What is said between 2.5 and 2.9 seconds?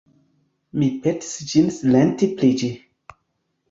ĝi.